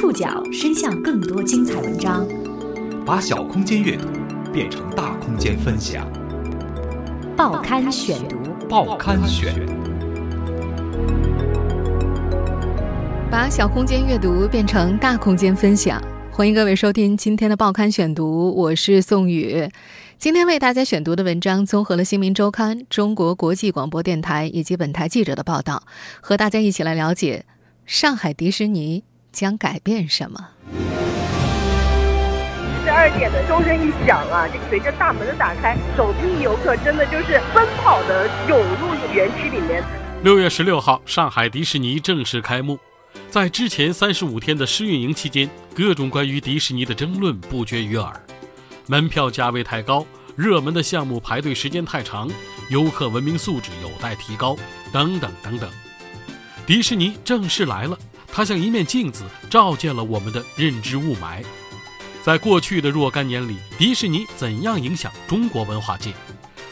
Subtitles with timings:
[0.00, 2.24] 触角伸向更多精彩文章，
[3.04, 4.06] 把小空间阅读
[4.52, 6.08] 变成大空间分享。
[7.36, 8.36] 报刊选读，
[8.68, 9.52] 报刊选，
[13.28, 16.00] 把小空间阅读变成大空间分享。
[16.30, 19.68] 欢迎各位收听今天的报刊选读，我是宋宇。
[20.16, 25.82] 今天为大家选读的文章综合了《新民周刊》、中国国际广播电台以及本台记者的报道，
[26.20, 27.44] 和大家一起来了解
[27.84, 30.48] 上海迪士尼将改变什么。
[32.84, 39.84] 十二点的钟声一响啊，这个随着大门的打开，首批游客真的就是奔跑的涌入园区里面。
[40.22, 42.78] 六月十六号，上海迪士尼正式开幕。
[43.30, 48.18] 在之前三十五天的试运营期间，各种关于迪士尼的争论不绝于耳：
[48.86, 52.30] 门票价位太高，热门的项目排队时间太长，
[52.70, 54.56] 游客文明素质有待提高，
[54.92, 55.70] 等等等等。
[56.66, 57.98] 迪士尼正式来了，
[58.30, 61.42] 它像一面镜子，照见了我们的认知雾霾。
[62.22, 66.12] 在过去的若干年里，迪士尼怎样影响中国文化界？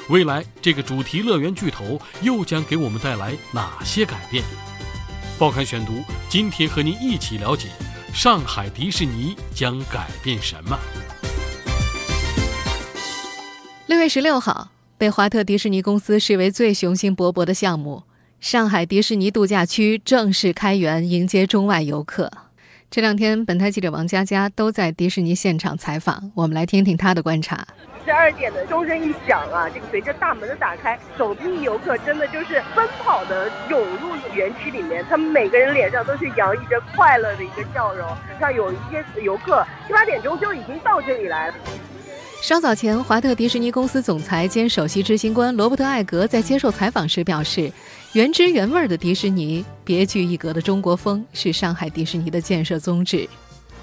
[0.09, 4.45] 未来这个主题乐园巨头又将给我们带来哪些改变？
[5.39, 7.69] 报刊选读，今天和您一起了解
[8.15, 10.79] 上海迪士尼将改变什么。
[13.87, 18.05] 六月十六号，被华特迪士尼公司视为最雄心勃勃的项目——
[18.47, 22.31] 上海迪士尼度假区正式开园，迎接中外游客。
[22.89, 27.67] 这两天，本台记者王佳佳都在迪士尼现场采访，我们来听听她的观察。
[28.05, 38.09] 十二点的钟声一响啊，这个随着大门的打开，首批游客真的就是奔跑的涌入园区里面，他们每个人脸上都是洋溢着快乐的一个笑容。
[38.39, 41.55] 像有一些游客七八点钟就已经到这里来了。
[42.43, 47.73] 稍早前，华特迪士尼公司总裁兼首席执行官罗伯特·艾格在接受采访时表示
[48.13, 53.29] ：“原汁原味的迪士尼，别具一格的中国风，是上海迪士尼的建设宗旨。”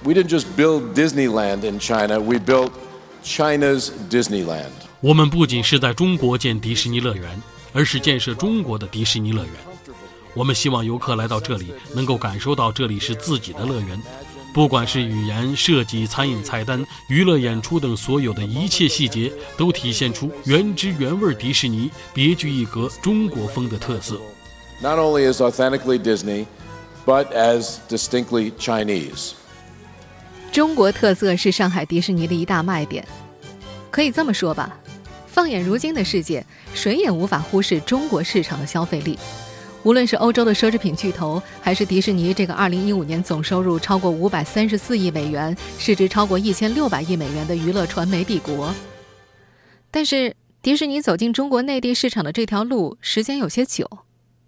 [0.04, 2.72] We didn't just build Disneyland in China; we built
[3.24, 4.72] China's Disneyland.
[5.02, 7.42] 我们不仅是在中国建迪士尼乐园，
[7.74, 9.54] 而是建设中国的迪士尼乐园。
[10.34, 14.02] 我们希望游客来到这里，能够感受到这里是自己的乐园，
[14.54, 24.22] 不管是语言设计、餐饮菜单、娱乐演出等所有的一切细节，都体现出原汁原味迪士尼、别具一格中国风的特色。
[24.80, 26.46] Not only as authentically Disney,
[27.04, 29.32] but as distinctly Chinese.
[30.52, 33.04] 中国特色是上海迪士尼的一大卖点，
[33.90, 34.78] 可以这么说吧。
[35.26, 39.18] 放眼如今的世界，谁也无法忽视中国市场的消费力。
[39.84, 48.74] 无论是欧洲的奢侈品巨头，还是迪士尼这个2015年总收入超过534亿美元、市值超过1600亿美元的娱乐传媒帝国，
[49.92, 53.86] 但是迪士尼走进中国内地市场的这条路时间有些久，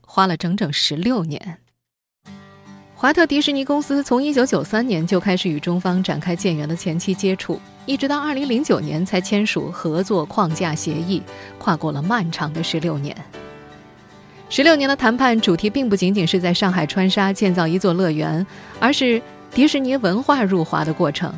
[0.02, 1.58] 花了整整16年。
[2.96, 11.22] 华特迪士尼公司从1993年就开始与中方展开建园的前期接触，一直到2009年才签署合作框架协议，
[11.60, 13.14] 跨过了漫长的16年。
[14.50, 18.46] 16年的谈判主题并不仅仅是在上海川沙建造一座乐园，
[18.80, 21.34] 而是迪士尼文化入华的过程。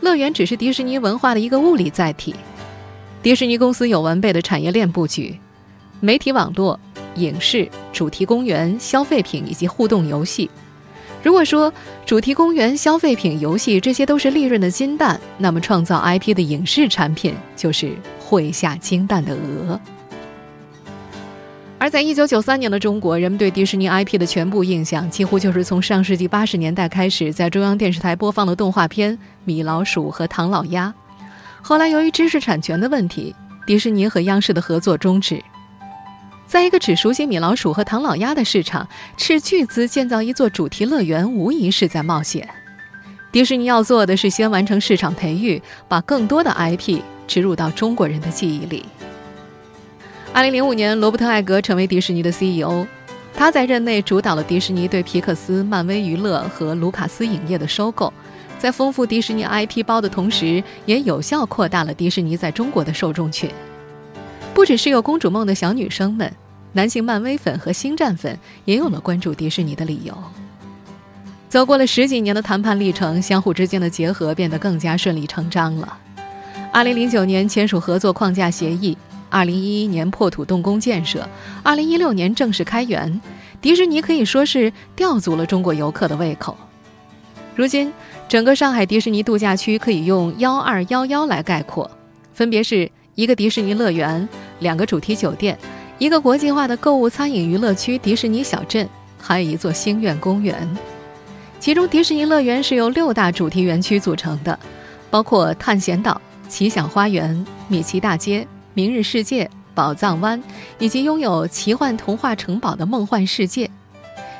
[0.00, 2.34] 乐园只是迪士尼文化的一个物理载体。
[3.22, 5.36] 迪士尼公司有完备的产业链布局，
[5.98, 6.78] 媒体网络、
[7.16, 10.48] 影视、主题公园、消费品以及互动游戏。
[11.22, 11.72] 如果说
[12.04, 19.80] 主题公园、消费品、游戏这些都是利润的金蛋，那么创造 IP 的影视产品就是会下金蛋的鹅。
[21.78, 29.12] 而在一九九三年的中国，人们对迪士尼 IP 的全部印象，几乎就是从上世纪八十年代开始在中央电视台播放的动画片
[29.44, 30.92] 《米老鼠》和《唐老鸭》。
[31.62, 33.34] 后来由于知识产权的问题，
[33.66, 35.42] 迪士尼和央视的合作终止。
[36.46, 38.88] 在一个只熟悉米老鼠和唐老鸭的市场，
[39.18, 42.48] 斥巨资建造一座主题乐园，无疑是在冒险。
[43.30, 48.86] 迪士尼要做的是先完成市场培育，把更多的 IP 植入到中国人的记忆里。
[50.36, 52.86] 二零零五年，罗伯特·艾格成为迪士尼的 CEO，
[53.32, 58.12] 他在任内主导了迪士尼对皮克斯、漫威娱乐和卢卡斯影业的收购，
[58.58, 63.50] 在丰富迪士尼 IP 包的同时，也有效扩大了迪士尼在中国的受众群。
[64.52, 66.30] 不只是有公主梦的小女生们，
[66.74, 70.14] 男性漫威粉和星战粉也有了关注迪士尼的理由。
[71.48, 75.96] 走过了十几年的谈判历程，相互之间的结合变得更加顺理成章了。
[76.70, 78.94] 二零零九年签署合作框架协议，
[79.28, 81.28] 二零一一年破土动工建设，
[81.62, 83.20] 二零一六年正式开园，
[83.60, 86.56] 迪士尼可以说是吊足了中国游客的胃口。
[87.54, 87.92] 如今，
[88.28, 91.90] 整个上海迪士尼度假区可以用“幺二幺幺”来概括，
[92.34, 94.28] 分别是一个迪士尼乐园。
[94.60, 95.58] 两个主题酒店，
[95.98, 98.88] 一个国际化的购物、餐饮、娱乐区——迪士尼小镇，
[99.18, 100.68] 还有一座星愿公园。
[101.58, 104.58] 其中迪士尼乐园是由六大主题园区组成的，
[105.10, 108.46] 包括探险岛、奇想花园、米奇大街、
[108.76, 110.42] 明日世界、宝藏湾，
[110.78, 113.70] 以及拥有奇幻童话城堡的梦幻世界。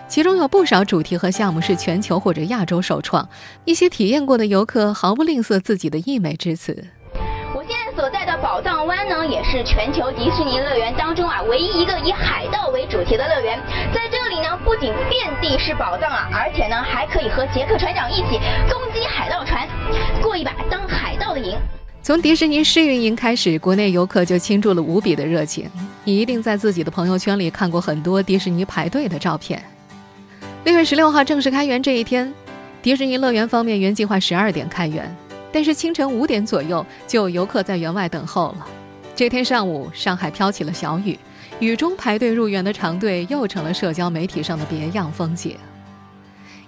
[0.08, 3.26] 其中有不少主题和项目是全球或者亚洲首创，
[3.64, 6.86] 一些体验过的游客毫不吝啬自己的溢美之词。
[7.54, 13.58] 我现在所在的宝藏湾呢，也是全球迪士尼乐园当中啊唯一一个以海盗为主题的乐园。
[13.94, 18.38] 在这里呢，不仅遍地是宝藏啊，而且呢还可以和杰克船长一起
[18.68, 19.66] 攻击海盗船，
[20.20, 21.56] 过一把当海盗的瘾。
[22.06, 25.68] 从迪士尼试运营开始，国内游客就倾注了无比的热情。
[26.04, 29.60] 你一定在自己的朋友圈里看过很多迪士尼排队的照片。
[30.62, 32.32] 六月十六号正式开园这一天，
[32.80, 35.12] 迪士尼乐园方面原计划十二点开园，
[35.50, 38.68] 但是清晨五点左右就有游客在园外等候了。
[39.16, 41.18] 这天上午，上海飘起了小雨，
[41.58, 45.56] 雨中排队入园的长队又成了社交媒体上的别样风景。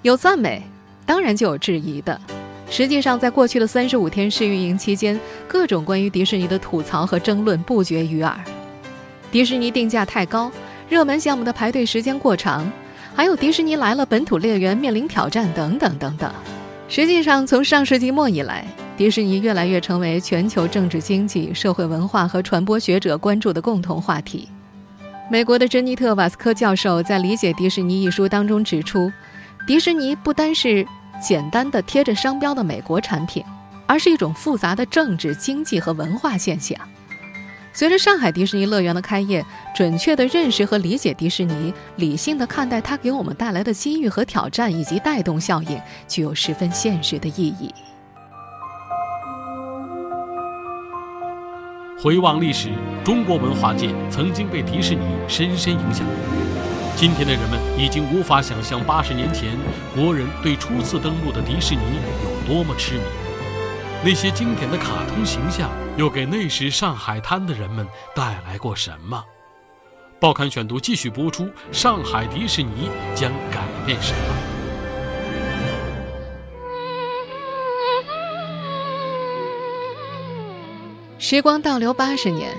[0.03, 0.65] 有赞美，
[1.07, 2.21] 当然就有质疑的。
[2.71, 8.39] 实际上，在过去的三十五天试运营期间，各种关于迪士尼的吐槽和争论不绝于耳。
[9.33, 10.51] 迪士尼定价太高，
[10.89, 12.71] 热门项目的排队时间过长。
[13.15, 16.33] 还有迪士尼来了，本土乐园面临挑战等等等等。
[16.89, 18.65] 实际上，从上世纪末以来，
[18.97, 24.49] 迪士尼越来越成为全球政治、经济、社会、文化和传播学者关注的共同话题。
[25.31, 29.13] 美国的珍妮特·瓦斯科教授在《理解迪士尼》一书当中指出，
[29.67, 30.87] 迪士尼不单是
[31.21, 33.45] 简单的贴着商标的美国产品，
[33.87, 36.79] 而是一种复杂的政治、经济和文化现象。
[37.73, 39.45] 随着上海迪士尼乐园的开业，
[39.75, 47.73] 准确地认识和理解迪士尼，理性地看待它给我们带来的机遇和挑战以及带动效应，具有十分现实的意义。
[52.01, 52.71] 回望历史，
[53.05, 56.05] 中国文化界曾经被迪士尼深深影响。
[57.01, 59.57] 今天的人们已经无法想象八十年前
[59.95, 61.81] 国人对初次登陆的迪士尼
[62.25, 63.03] 有多么痴迷。
[64.05, 65.71] 那些经典的卡通形象。
[65.97, 67.85] 又给那时上海滩的人们
[68.15, 69.21] 带来过什么？
[70.21, 74.21] 报刊选读继续播出：上海迪士尼将改变什么？
[81.19, 82.57] 时光倒流八十年，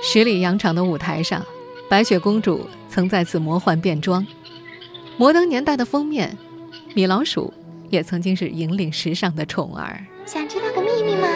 [0.00, 1.44] 十里洋场的舞台上，
[1.88, 4.26] 白雪公主曾在此魔幻变装。
[5.16, 6.36] 摩登年代的封面，
[6.94, 7.52] 米老鼠
[7.88, 10.04] 也曾经是引领时尚的宠儿。
[10.26, 11.26] 想知道个秘密吗？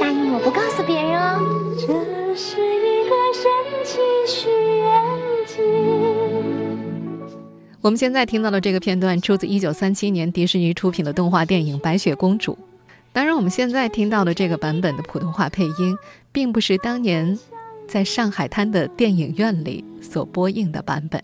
[0.00, 1.74] 答应我不告诉别人哦。
[1.76, 1.86] 这
[2.34, 3.44] 是一个神
[3.84, 5.02] 奇许愿
[5.46, 5.60] 机。
[7.82, 12.52] 我们现在听到的这个片段出自1937年迪士尼出品的动画电影《白雪公主》。
[13.12, 15.96] 当然，我们现在听到的这个版本的普通话配音，
[16.32, 17.38] 并不是当年
[17.86, 21.22] 在上海滩的电影院里所播映的版本。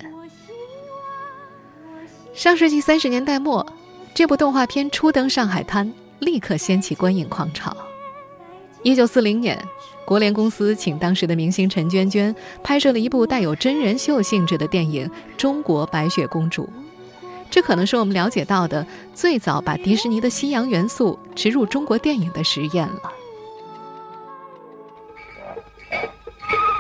[2.35, 3.67] 上世纪三十年代末，
[4.15, 7.77] 这部动画片初登上海滩，立刻掀起观影狂潮。
[8.83, 9.63] 一九四零年，
[10.05, 15.07] 国联公司请当时的明星陈娟娟拍摄了一部带有真人秀性质的电影
[15.37, 16.65] 《中国白雪公主》，
[17.51, 23.13] 这可能是我们了解到的最早把迪士尼的西洋元素植入中国电影的实验了。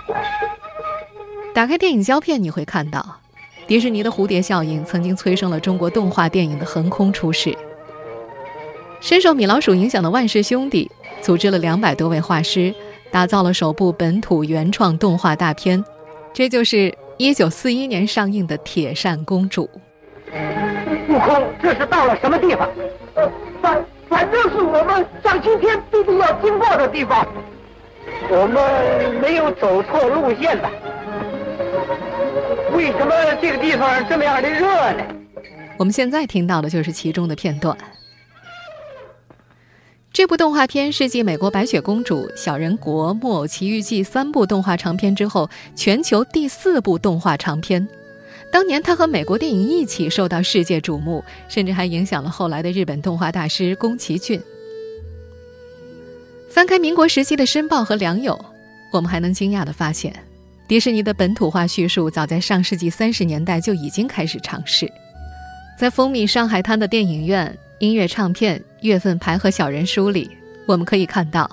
[1.55, 3.21] 打开电影胶片，你会看到，
[3.67, 7.57] 迪士尼的蝴蝶效应曾经催生了中国动画电影的横空出世。
[9.01, 10.91] 深受米老鼠影响的万氏兄弟。
[11.21, 12.75] 组织了两百多位画师，
[13.13, 15.85] 打造了首部本土原创动画大片，
[16.33, 19.71] 这就是一九四一年上映的《铁扇公主》。
[21.09, 22.69] 悟空，这是到了什么地方？
[23.63, 27.25] 反反正是我们上青天必定要经过的地方。
[28.35, 30.71] 我们没有走错路线吧？
[32.75, 33.13] 为什么
[33.43, 35.05] 这个地方这么样的热呢？
[35.77, 37.77] 我们现在听到的就是其中的片段。
[40.15, 47.87] 这部动画片是继美国《白雪公主》《小人国》《木偶奇遇记》三部动画长片之后，全球第四部动画长片。
[48.51, 54.41] 当年它和美国电影一起受到世界瞩目，甚至还影响了后来的日本动画大师宫崎骏。
[56.53, 58.35] 翻开民国时期的《申报》和《良友》，
[58.91, 60.15] 我们还能惊讶地发现，
[60.69, 64.87] 迪士尼的本土化叙述早在上世纪三十年代就已经开始尝试，
[65.79, 67.57] 在风靡上海滩的电影院。
[67.79, 70.31] 音乐唱片月份牌和小人书里，
[70.67, 71.51] 我们可以看到，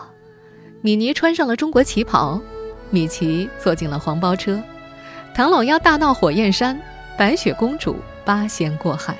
[0.82, 2.40] 米妮穿上了中国旗袍，
[2.90, 4.62] 米奇坐进了黄包车，
[5.34, 6.78] 唐老鸭大闹火焰山，
[7.18, 9.18] 白雪公主八仙过海。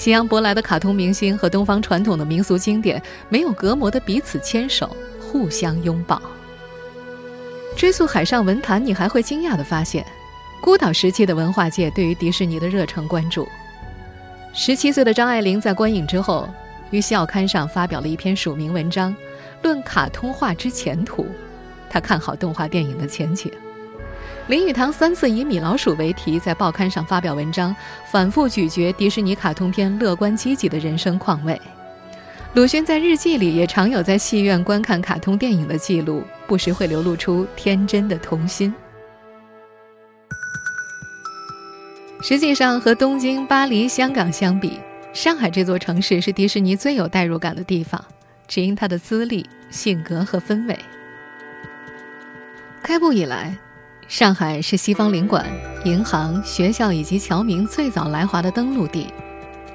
[0.00, 6.18] 西洋舶来的卡通明星和东方传统的民俗经典没有隔膜的彼此牵手，互相拥抱。
[7.76, 10.02] 追溯海上文坛，你还会惊讶地发现，
[10.62, 13.46] 孤岛时期的文化界对于迪士尼的热诚关注。
[14.54, 16.48] 十七岁的张爱玲在观影之后，
[16.90, 19.14] 于校刊上发表了一篇署名文章，
[19.62, 21.26] 论卡通化之前途。
[21.90, 23.52] 她看好动画电影的前景。
[24.50, 27.74] 林语堂三次以米老鼠为题在报刊上发表文章，
[28.10, 31.56] 反复咀嚼迪士尼卡通片乐观积极的人生况味。
[32.54, 38.74] 鲁迅在日记里也常有在戏院观看卡通电影的记录，不时会流露出天真的童心。
[42.20, 44.80] 实际上，和东京、巴黎、香港相比，
[45.12, 48.04] 上海这座城市是迪士尼最有代入感的地方，
[48.48, 50.76] 只因它的资历、性格和氛围。
[52.82, 53.56] 开埠以来，
[54.10, 55.46] 上海是西方领馆、
[55.84, 59.06] 银行、学校以及侨民最早来华的登陆地，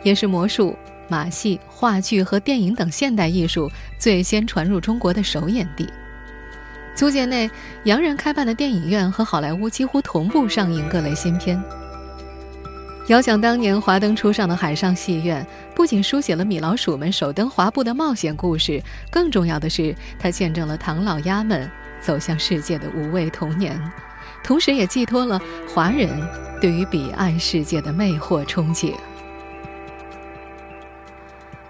[0.04, 0.78] 也是魔术。
[1.08, 5.88] 马戏、话剧和电影等现代艺术最先传入中国的首演地。
[6.94, 7.50] 租界内
[7.86, 11.58] 洋人开办的电影院和好莱坞几乎同步上映各类新片。
[13.08, 23.80] 遥想当年华灯初上的海上戏院，不仅书写了米老鼠们首登华埠的冒险故事，更重要的是，它见证了唐老鸭们走向世界的无畏童年，
[24.46, 26.08] 同时也寄托了华人
[26.62, 28.94] 对于彼岸世界的魅惑憧憬。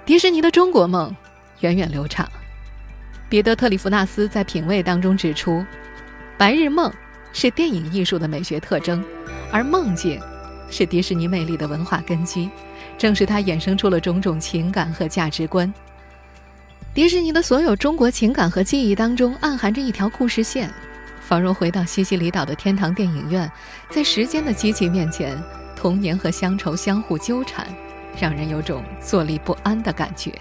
[0.06, 1.16] 迪士尼的中国梦
[1.62, 2.30] 源远流长。
[3.30, 5.66] 彼得·特里弗纳斯在《品味》当中指出，
[6.38, 6.92] 白日梦
[7.32, 9.02] 是电影艺术的美学特征，
[9.52, 10.20] 而梦境
[10.70, 12.50] 是迪士尼魅力的文化根基，
[12.98, 15.74] 正是它衍生出了种种情感和价值观。
[16.94, 20.70] 迪士尼的所有中国情感和记忆当中，暗含着一条故事线，
[21.28, 23.52] 仿若回到西西里岛的天堂电影院，
[23.90, 25.36] 在时间的机器面前，
[25.76, 27.68] 童年和乡愁相互纠缠。
[28.18, 30.32] 让人有种坐立不安的感觉。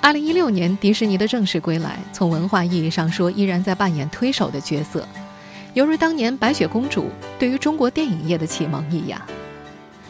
[0.00, 5.06] 二零一六年，迪士尼的正式归来，从文化意义上说，依然在扮演推手的角色，
[5.74, 9.20] 犹如当年白雪公主对于中国电影业的启蒙一样。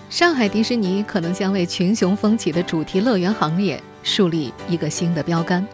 [0.09, 5.67] 上海迪士尼可能将为群雄风起的主题乐园行业树立一个新的标杆。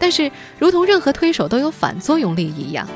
[0.00, 2.88] 但是，如同任何推手都有反作用力一样，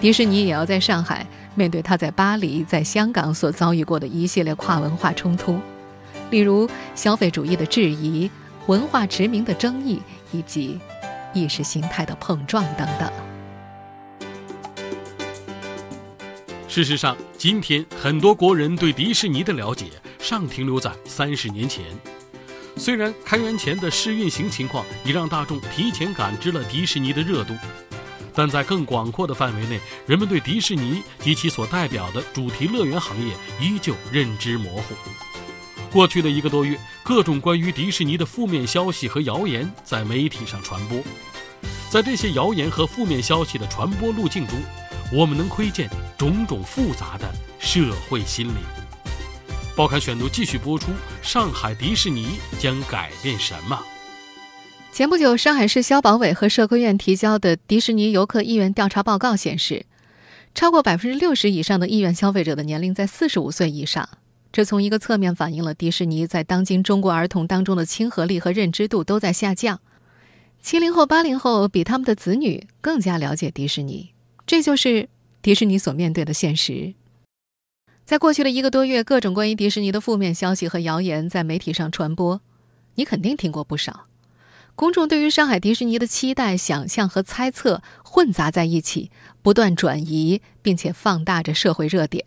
[0.00, 1.26] 迪士尼也要在上海。
[1.56, 5.56] 面对他在巴黎、在香港所遭遇过的一系列跨文化冲突，
[6.30, 8.28] 例如消费主义的质疑、
[8.66, 10.80] 文化殖民的争议以及
[11.32, 13.08] 意识形态的碰撞等等。
[16.66, 19.84] 事实上，今天很多国人对迪士尼的了解
[20.18, 21.84] 尚停留在三十年前。
[22.76, 27.54] 虽然开园前的试运行情况已让大众提前感知了迪士尼的热度。
[28.36, 34.94] 但在更广阔的范围内，人们对迪士尼及其所代表的主题乐园行业依旧认知模糊。
[35.92, 41.00] 过去的一个多月，各种关于迪士尼的负面消息和谣言在媒体上传播。
[41.88, 44.60] 在这些谣言和负面消息的传播路径中，
[45.12, 45.88] 我们能窥见
[46.18, 48.83] 种种复杂的社会心理。
[49.76, 53.76] 报刊选读继续播出：上海迪士尼将改变什么？
[54.92, 59.84] 前不久，上海市消保委和社科院提交的迪士尼游客意愿调查报告显示，
[60.54, 64.08] 超过百分之六十以上的意愿消费者的年龄在四十五岁以上。
[64.52, 69.80] 这从一个侧面反映了迪士尼在当今中国儿童当中的亲和力和认知度都在下降。
[70.62, 74.12] 七零后、八零后比他们的子女更加了解迪士尼，
[74.46, 75.08] 这就是
[75.42, 76.94] 迪士尼所面对的现实。
[78.04, 82.40] 在过去的一个多月，各种关于迪士尼的负面消息和谣言在媒体上传播，
[82.96, 84.06] 你肯定听过不少。
[84.74, 92.24] 公众对于上海迪士尼的期待、想象和猜测混杂在一起，不断转移，并且放大着社会热点。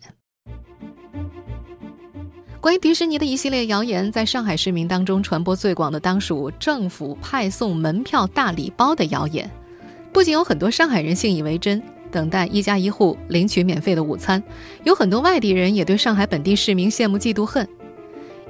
[2.60, 9.48] 关于迪士尼的一系列谣言，在上海市民当中传播最广的，当属政府派送门票大礼包的谣言。
[10.12, 14.42] 不仅有很多上海人信以为真，等待一家一户领取免费的午餐，
[14.84, 17.66] 有很多外地人也对上海本地市民羡慕嫉妒恨。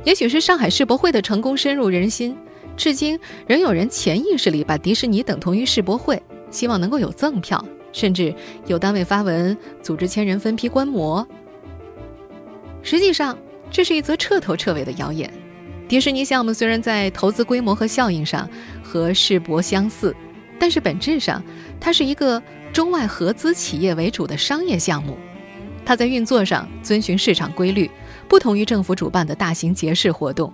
[0.04, 2.36] 也许是上海世博会的成功深入人心。
[2.76, 7.62] 至今仍有人潜意识里把迪士尼等同于世博会，希望能够有赠票，
[7.92, 8.32] 甚至
[8.66, 11.26] 有单位发文组织千人分批观摩。
[12.80, 13.36] 实际上，
[13.68, 15.28] 这是一则彻头彻尾的谣言。
[15.88, 18.48] 迪士尼项目虽然在投资规模和效应上
[18.82, 20.14] 和世博相似，
[20.56, 21.42] 但是本质上
[21.80, 22.40] 它是一个
[22.72, 25.16] 中外合资企业为主的商业项目。
[25.84, 27.90] 它在运作上遵循市场规律，
[28.28, 30.52] 不同于政府主办的大型节式活动。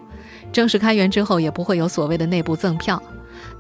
[0.53, 3.03] 正式开园之后，也不会有所谓的内部赠票、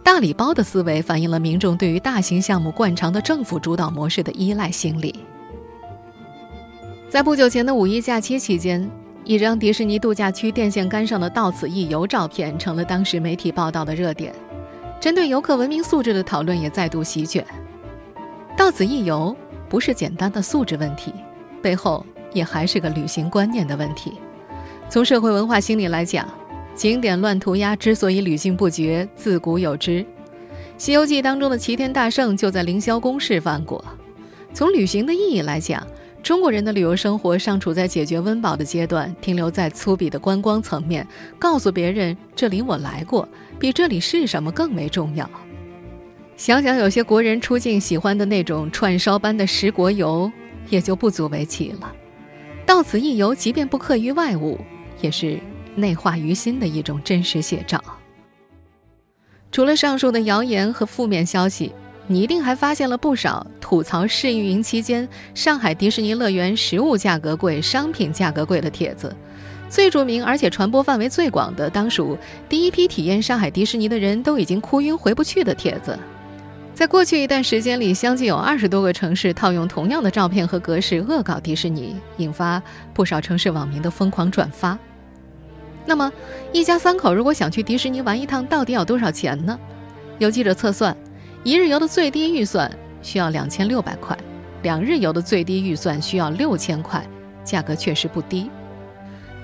[0.04, 5.14] 大礼包的思维，反映了民众对于大型项目惯常的政府主导模式的依赖心理。
[7.10, 8.88] 在不久前的五一假期期间，
[9.24, 14.32] 一张迪士尼度假区电线杆上的“到此一游”照片成了当时媒体报道的热点，
[15.00, 17.44] 针对游客文明素质的讨论也再度席卷。
[18.56, 19.36] “到此一游”
[19.68, 21.12] 不是简单的素质问题，
[21.60, 24.12] 背后也还是个旅行观念的问题。
[24.88, 26.28] 从社会文化心理来讲，
[26.74, 30.00] 景点乱涂鸦之所以屡禁不绝，自古有之。
[30.78, 33.84] 《西游记》当中的齐天大圣就在凌霄宫示范过。
[34.52, 35.84] 从旅行的意义来讲，
[36.22, 41.06] 中国人的旅游生活尚处在解决温饱的阶段，停留在粗鄙的观光层面，
[41.38, 45.28] 告诉别人这里我来过，比这里是什么更为重要。
[46.36, 50.30] 想想有些国人出境喜欢的那种串烧般的十国游，
[50.68, 51.92] 也就不足为奇了。
[52.66, 54.58] 到此一游，即便不刻于外物，
[55.00, 55.38] 也是
[55.76, 57.82] 内化于心的一种真实写照。
[59.52, 61.72] 除了上述的谣言和负面消息，
[62.08, 69.14] 你一定还发现了不少吐槽试运营期间上海迪士尼乐园食物价格贵、商品价格贵的帖子。
[69.68, 75.96] 最著名而且传播范围最广的，当属第一批体验上海迪士尼的人都已经哭晕回不去的帖子。
[76.74, 82.60] 在过去一段时间里，相继有二十多个城市套用同样的照片和格式恶搞迪士尼，引发
[82.92, 84.76] 不少城市网民的疯狂转发。
[85.86, 86.12] 那么，
[86.52, 89.56] 一家三口如果想去迪士尼玩一趟，到底要多少钱呢？
[90.18, 90.96] 有记者测算，
[91.44, 92.68] 一日游的最低预算
[93.02, 94.18] 需要两千六百块，
[94.62, 97.06] 两日游的最低预算需要六千块，
[97.44, 98.50] 价格确实不低。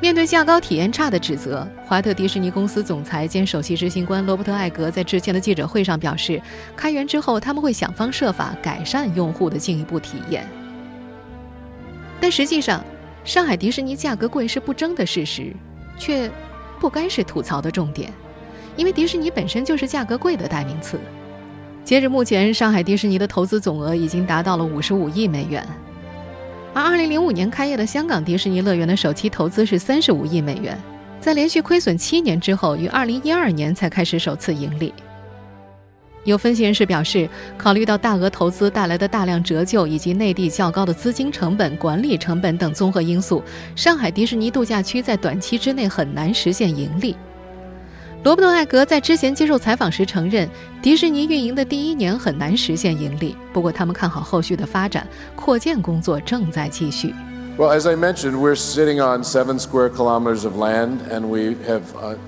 [0.01, 6.41] 面对价高体验差的指责，华特迪士尼公司总裁兼首席执行官罗伯特·艾格在之前的记者会上表示，
[6.75, 10.49] 开园之后他们会想方设法改善用户的进一步体验。
[12.19, 12.83] 但实际上，
[13.25, 15.55] 上海迪士尼价格贵是不争的事实，
[15.99, 16.31] 却
[16.81, 18.11] 不该是吐槽的重点，
[18.77, 20.99] 因为迪士尼本身就是价格贵的代名词。
[21.85, 25.67] 截至目前，上海迪士尼的投资总额已经达到了五十五亿美元。
[26.73, 30.79] 而2005年开业的香港迪士尼乐园的首期投资是35亿美元，
[31.21, 34.95] 在连续亏损七年之后，于2012年才开始首次盈利。
[36.25, 43.43] 有分析人士表示，考虑到大额投资带来的大量折旧以及内地较高的资金成本、管理成本等综合因素，
[43.75, 47.17] 上海迪士尼度假区在短期之内很难实现盈利。
[48.23, 50.47] 罗伯特·艾格在之前接受采访时承认，
[50.83, 53.35] 迪士尼运营的第一年很难实现盈利。
[53.51, 57.15] 不过，他们看好后续的发展，扩建工作正在继续。
[57.57, 61.81] Well, as I mentioned, we're sitting on seven square kilometers of land, and we have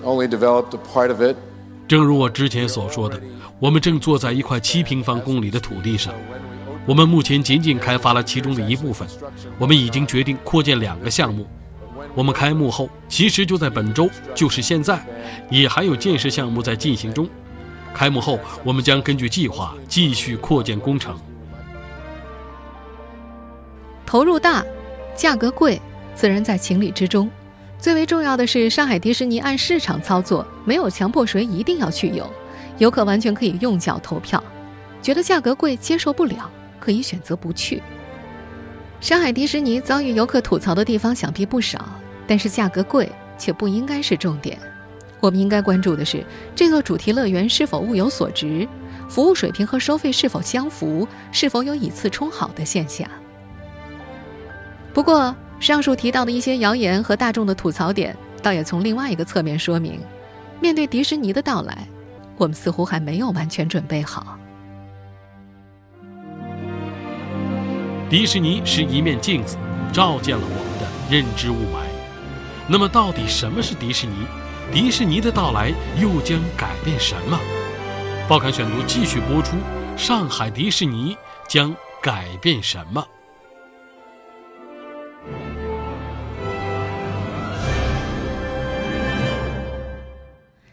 [0.03, 1.37] only developed a part of it.
[1.87, 3.21] 正如我之前所说的，
[3.59, 6.15] 我们正坐在一块七平方公里的土地上。
[6.87, 9.07] 我们目前仅仅开发了其中的一部分。
[9.59, 11.47] 我们已经决定扩建两个项目。
[12.15, 15.05] 我们开幕后，其实就在本周，就是现在，
[15.51, 17.29] 也还有建设项目在进行中。
[17.95, 21.17] 开幕后，我们将根据计划继续扩建工程。
[24.05, 24.63] 投入大，
[25.17, 25.81] 价格贵，
[26.15, 27.31] 自然在情理之中。
[27.79, 32.31] 最为重要的是，上海迪士尼按市场操作，没有强迫谁一定要去游，
[32.79, 34.43] 游客完全可以用脚投票，
[35.01, 37.83] 觉得价格贵接受不了，可以选择不去。
[39.01, 41.85] 上海迪士尼遭遇游客吐槽的地方想必不少，
[42.27, 44.59] 但是价格贵却不应该是重点。
[45.21, 48.67] 我们应该关注的是这座主题乐园是否物有所值，
[49.09, 53.09] 服务水平和收费是否相符，是否有以次充好的现象。
[54.93, 60.01] 不过，上述提到的一些谣言和大众的吐槽点，倒也从另外一个侧面说明，
[60.61, 61.87] 面对迪士尼的到来，
[62.37, 64.37] 我们似乎还没有完全准备好。
[68.11, 69.57] 迪士尼是一面镜子，
[69.93, 71.82] 照见了我们的认知雾霾。
[72.69, 74.15] 那么，到底什么是迪士尼？
[74.73, 77.39] 迪士尼的到来又将改变什么？
[78.29, 79.57] 报刊选读继续播出：
[79.97, 81.17] 上海迪士尼
[81.49, 83.07] 将改变什么？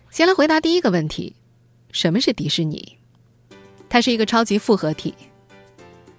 [0.09, 1.35] 先来回答第一个问题：
[1.91, 2.97] 什么是迪士尼？
[3.89, 5.13] 它是一个超级复合体。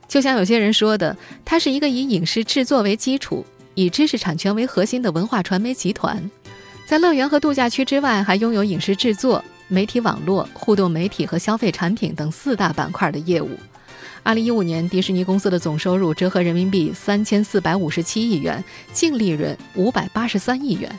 [0.09, 6.31] 就像有些人说的，它是一个以影视制作为基础、以知识产权为核心的文化传媒集团，
[6.87, 13.51] 在乐园和度假区之外，还拥有影视制作、媒体网络、互动媒体和消费产品等四大板块的业务。
[14.23, 20.91] 二零一五年，迪士尼公司的总收入折合人民币三千四百五十七亿元，净利润五百八十三亿元，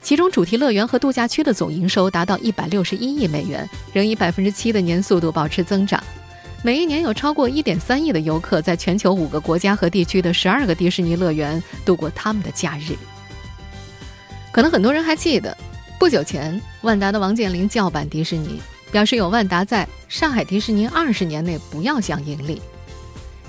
[0.00, 6.00] 其中主题乐园和度假区的总营收达到一百六十一亿美元，仍以百分之七的年速度保持增长。
[6.64, 12.94] 每一年有超过一点三亿的游客在全球五个国家和地区的十二个迪士尼乐园度过他们的假日。
[14.52, 15.56] 可能很多人还记得，
[15.98, 18.60] 不久前万达的王健林叫板迪士尼，
[18.92, 22.62] 表示有万达在上海迪士尼二十年内不要想盈利。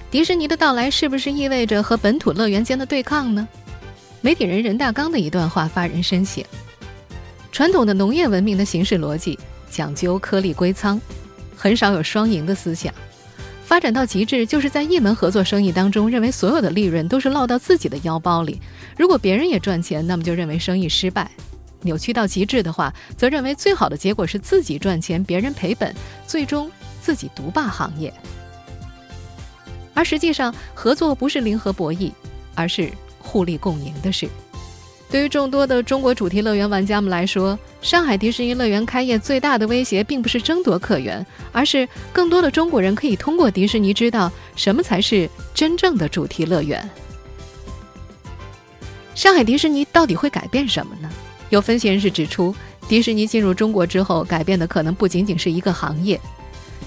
[0.10, 3.47] 迪士尼的到来是不是意味着和本土乐园间的对抗呢？
[4.21, 6.43] 媒体人任大刚的一段话发人深省：
[7.52, 9.38] 传统的农业文明的行事逻辑
[9.69, 10.99] 讲究颗粒归仓。
[11.63, 12.93] 很少有双赢的思想，
[13.63, 18.62] 发展到极致，就是在一门合作生意当中，认为所有的利润都是落到自己的腰包里。
[18.97, 21.32] 如果别人也赚钱，那么就认为生意失败。
[21.84, 25.95] 扭曲到极致的话，则认为最好的结果是自己赚钱，别人赔本，
[26.28, 26.69] 最终
[27.02, 28.13] 自己独霸行业。
[29.93, 32.12] 而实际上，合作不是零和博弈，
[32.56, 34.28] 而是互利共赢的事。
[35.13, 46.89] 对于众多的中国主题乐园玩家们来说，上海迪士尼乐园开业最大的威胁，并不是争夺客源，而是更多的中国人可以通过迪士尼知道什么才是真正的主题乐园。
[49.13, 51.08] 上海迪士尼到底会改变什么呢？
[51.52, 52.56] 有分析人士指出，
[52.88, 56.19] 迪士尼进入中国之后，改变的可能不仅仅是一个行业，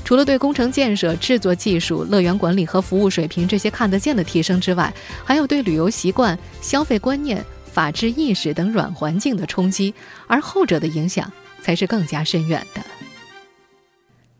[0.05, 4.93] 除了对工程建设、制作技术、乐园管理和服务水平这些看得见的提升之外，
[5.25, 7.41] 还有对旅游习惯、消费观念。
[7.77, 9.93] 法治意识等软环境的冲击，
[10.27, 12.81] 而后者的影响才是更加深远的。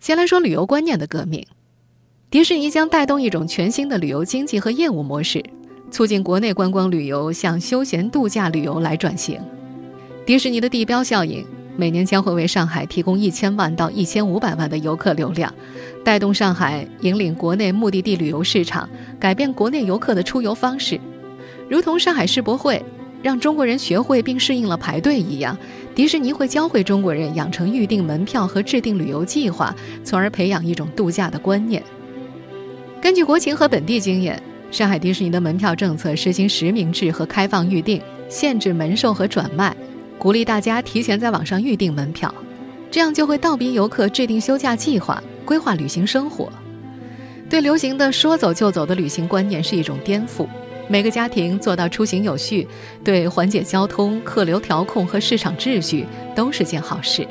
[0.01, 1.47] 先来说旅游观念的革命，
[2.31, 5.45] 迪士尼将带动一种全新的旅游经济和业务模式，
[5.91, 9.39] 促进国内观光旅游向休闲度假旅游来转型。
[10.25, 11.47] 迪士尼的地标效应
[11.77, 15.53] 每年将会为上海提供一千万到一千五百万的游客流量，
[16.03, 18.89] 带动上海引领国内目的地旅游市场，
[19.21, 20.99] 改变国内游客的出游方式，
[21.69, 22.83] 如同上海世博会。
[23.23, 25.57] 让中国人学会并适应了排队一样，
[25.95, 29.75] 迪士尼会教会中国人养成预订门票和制定旅游计划，
[30.05, 31.83] 从而培养一种度假的观念。
[33.01, 39.75] 根据国情和本地经验，上海迪士尼的门票政策实行实名制和开放预订，限制门售和转卖，
[40.19, 42.33] 鼓励大家提前在网上预订门票，
[42.91, 46.51] 这样就会倒逼游客制定休假计划，规划旅行生活。
[47.49, 50.47] 对流行的说走就走的旅行观念是一种颠覆。
[50.89, 52.67] 每个家庭做到出行有序，
[53.03, 57.27] 对缓解交通、客流调控和市场秩序都是件好事。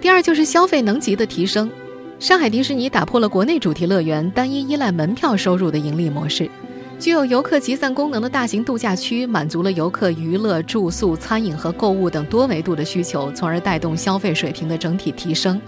[0.00, 1.70] 第二就是消费能级的提升，
[2.18, 6.50] 上海迪士尼打破了国内主题乐园单一依赖门票收入的盈利模式，
[6.98, 15.60] 具有游客集散功能的大型度假区满足了游客娱乐、住宿、餐饮和购物等多维度的需求，从而带动消费水平的整体提升。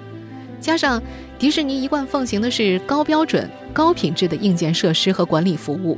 [0.61, 1.03] 加上
[1.39, 5.97] 迪士尼一贯奉行的是高标准、高品质的硬件设施和管理服务，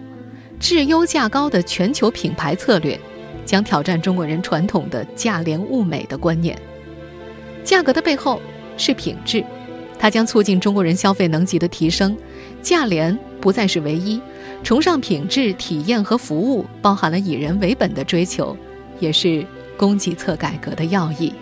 [0.61, 2.98] 质优价高的全球品牌策略，
[3.44, 6.57] 将挑战中国人传统的价廉物美的观念。
[7.64, 8.40] 价格的背后
[8.77, 9.44] 是品质，
[9.98, 12.16] 它将促进中国人消费能级的提升。
[12.61, 14.20] 价廉不再是唯一，
[14.62, 18.57] 崇尚品质、体验和服务，包含了以人为本的追求，
[19.01, 19.44] 也是
[19.77, 21.33] 供给侧改革的要义。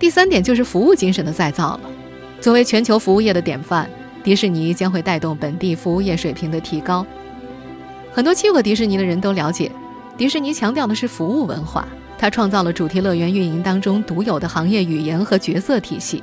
[0.00, 1.80] 第三点就是服务精神的再造了。
[2.40, 3.88] 作为全球服务业的典范，
[4.24, 7.06] 迪士尼将会带动本地服务业水平的提高。
[8.10, 9.70] 很多去过迪士尼的人都了解，
[10.16, 11.86] 迪士尼强调的是服务文化，
[12.18, 16.22] 它创造了主题乐园运营当中独有的行业语言和角色体系。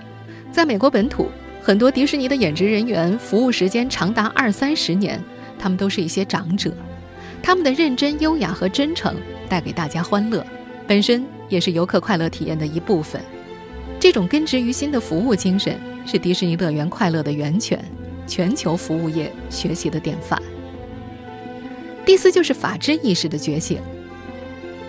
[0.52, 1.30] 在美国本土，
[1.62, 5.24] 很多迪士尼的演职人员服务时间长达二三十年，
[5.60, 6.74] 他们都是一些长者，
[7.44, 9.16] 他们的认真、优雅和真诚
[9.48, 10.44] 带给大家欢乐，
[10.88, 13.22] 本身也是游客快乐体验的一部分。
[14.00, 17.84] 这种根植于心的服务精神是迪士尼乐园快乐的源泉，
[18.28, 20.42] 全球服务业学习的典范。
[22.06, 23.80] 第四就是法治意识的觉醒。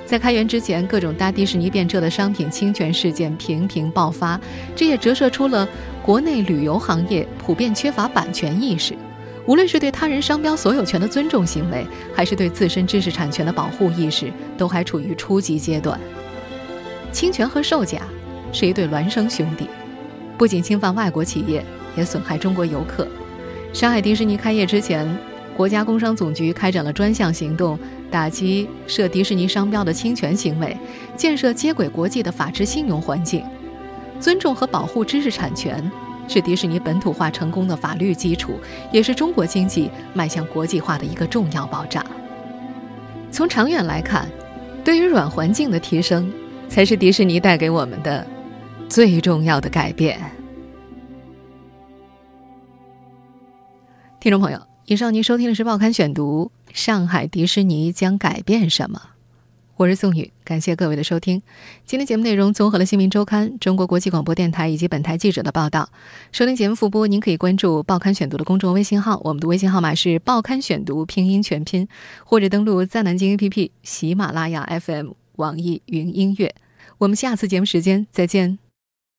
[0.05, 4.41] 在开园之前，各种搭迪士尼便车的商品侵权事件频频爆发，
[4.77, 5.67] 这也折射出了
[6.03, 8.95] 国内旅游行业普遍缺乏版权意识。
[9.47, 15.99] 无论是对他人商标所有权的尊重行为，还是对自身知识产权的保护意识，都还处于初级阶段。
[17.11, 18.03] 侵权和售假。
[18.53, 19.69] 是一对孪生兄弟，
[20.37, 21.65] 不仅侵犯外国企业，
[21.97, 23.07] 也损害中国游客。
[23.73, 25.07] 上海迪士尼开业之前，
[25.57, 27.79] 国家工商总局开展了专项行动，
[28.11, 30.77] 打击涉迪士尼商标的侵权行为，
[31.17, 33.45] 建设接轨国际的法治信用环境。
[34.19, 35.91] 尊重和保护知识产权，
[36.27, 38.59] 是迪士尼本土化成功的法律基础，
[38.91, 42.05] 也是中国经济迈向国际化的一个重要保障。
[43.31, 44.27] 从长远来看，
[44.83, 46.33] 对于软环境的提升，
[46.69, 48.27] 才是迪士尼带给我们的。
[48.89, 50.19] 最重要的改变，
[54.19, 59.01] 听众朋友，以上您收听的是《报刊选读》，上海迪士尼将改变什么？
[59.77, 61.43] 我是宋宇，感谢各位的收听。
[61.85, 65.91] 今天节目内容综合了《新民周刊》、中国国际广播电台以及本台记者的报道。
[66.33, 71.87] 收听节目复播，您可以关注《报刊选读》的公众微信号，我们的微信号码是《报刊选读》拼音全拼，
[72.25, 76.55] 或者登录在南京 APP、喜马拉雅 FM、网易云音乐。
[76.97, 78.59] 我们下次节目时间再见。